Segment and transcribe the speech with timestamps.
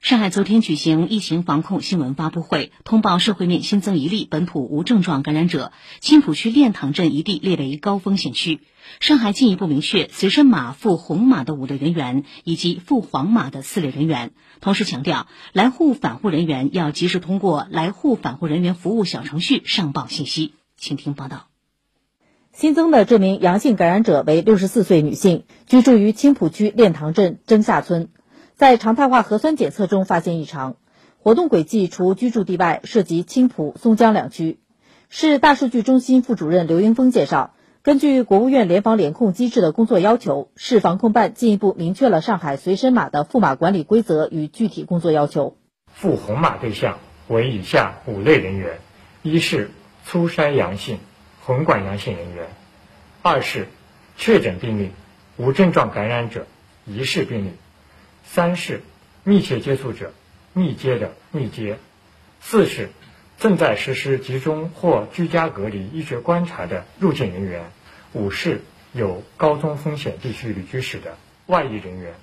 [0.00, 8.60] 上海昨天举行疫情防控新闻发布会，通报社会面新增一例本土无症状感染者，青浦区练塘镇一地列为高风险区。
[9.00, 20.52] 上海进一步明确随身码附红码的五类人员以及附黄码的四类人员，同时强调来沪返沪人员要及时通过来沪返沪人员服务小程序上报信息。
[20.76, 21.48] 请听报道。
[22.52, 28.10] 新增的这名阳性感染者为六十四岁女性，居住于青浦区练塘镇征下村。
[28.56, 30.76] 在常态化核酸检测中发现异常，
[31.18, 34.60] 活动轨迹除居住地外，涉及青浦、松江两区。
[35.10, 45.58] 市大数据中心副主任刘英峰介绍，根据国务院联防联控机制的工作要求，市防控办进一步明确了上海随身码的赋码管理规则与具体工作要求。
[45.92, 46.98] 赴红码对象
[47.28, 48.78] 为以下五类人员：
[49.20, 49.68] 一是
[50.06, 50.98] 初筛阳性、
[51.42, 52.46] 红管阳性人员；
[53.20, 53.68] 二是
[54.16, 54.92] 确诊病例、
[55.36, 56.46] 无症状感染者、
[56.86, 57.50] 疑似病例。
[58.26, 58.82] 三是
[59.24, 60.12] 密切接触者、
[60.52, 61.76] 密接的密接；
[62.40, 62.90] 四是
[63.38, 67.62] 正在实施集中或居家隔离医学观察的入境人员；
[68.12, 68.60] 五是
[68.92, 72.14] 有高中风险地区旅居史的外溢人员。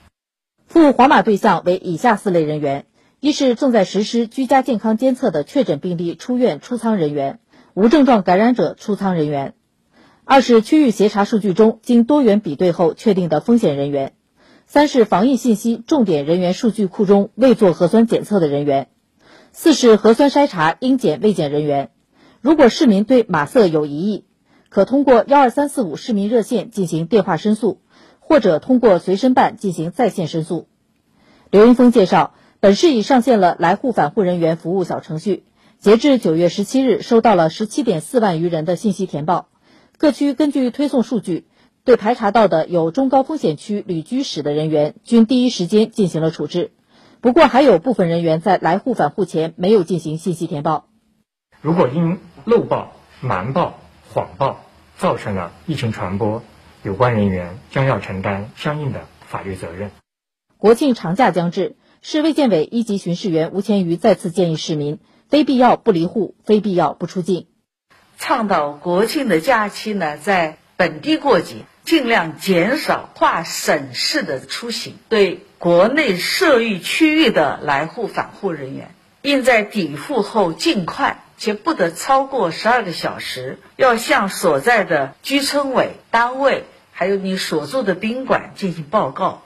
[0.67, 2.85] 赴黄码对象为以下四类人员：
[3.19, 7.39] 一是正在实施居家健康监测的确诊病例出院出舱人员、
[7.73, 9.53] 无症状感染者出舱人员；
[10.25, 14.13] 二是区域协查数据中经多元比对后确定的风险人员。
[14.73, 18.87] 三是防疫信息重点人员数据库中未做核酸检测的人员，
[19.51, 21.91] 四是核酸筛查应检未检人员。
[22.41, 24.25] 如果市民对码色有疑义，
[24.69, 27.81] 可通过幺二三四五市民热线进行电话申诉，
[28.19, 30.67] 或者通过随身办进行在线申诉。
[31.51, 35.43] 刘云峰介绍，本市已上线了来沪返沪人员服务小程序，
[35.77, 39.49] 截至九月十七日，收到了十七点四万余人的信息填报。
[39.99, 41.45] 各区根据推送数据。
[41.85, 46.71] 对排查到的有中高风险区旅居史的人员，均第一时间进行了处置。
[47.19, 50.87] 不过，还有部分人员在来沪返沪前没有进行信息填报。
[51.59, 53.79] 如果因漏报、瞒报、
[54.13, 54.61] 谎报
[54.97, 56.41] 造成了疫情传播，
[56.83, 59.91] 有关人员将要承担相应的法律责任。
[60.57, 67.47] 国庆长假将至，市卫健委一级巡视员吴千余再次建议市民：非必要不离沪，非必要不出境。
[68.17, 71.65] 倡导国庆的假期呢，在本地过节。
[71.85, 86.63] 尽量减少跨省市的出行，对国内涉疫区域的来沪返沪人员，应在抵沪后尽快且不得超过十二个小时，要向所在的居村委单位，
[86.93, 89.43] 还有你所住的宾馆进行报告。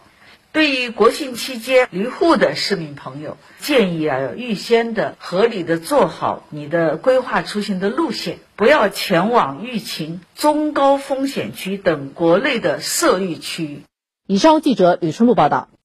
[0.52, 13.84] 对于国庆期间离沪的市民朋友，建议啊要预先的合理的做好你的规划出行的路线，不要前往疫情中高风险区等国内的涉疫区域。
[14.25, 15.69] 以上记者李春露报道。